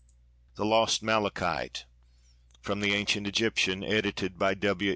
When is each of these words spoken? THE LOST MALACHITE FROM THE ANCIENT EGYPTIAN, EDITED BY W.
THE 0.55 0.65
LOST 0.65 1.03
MALACHITE 1.03 1.85
FROM 2.59 2.79
THE 2.79 2.95
ANCIENT 2.95 3.27
EGYPTIAN, 3.27 3.83
EDITED 3.83 4.39
BY 4.39 4.53
W. 4.55 4.89